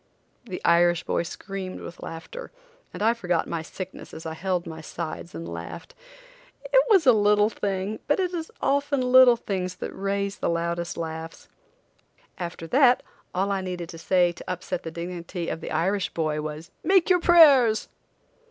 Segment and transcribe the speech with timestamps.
[0.45, 2.51] The Irish boy screamed with laughter,
[2.91, 5.93] and I forgot my sickness as I held my sides and laughed.
[6.65, 10.97] It was a little thing, but it is often little things that raise the loudest
[10.97, 11.49] laughs.
[12.39, 13.03] After that
[13.35, 17.11] all I needed to say to upset the dignity of the Irish boy was: "Make
[17.11, 17.87] your prayers!"